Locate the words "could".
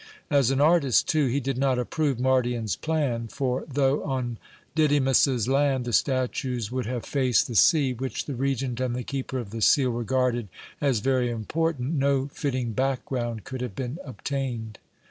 13.43-13.61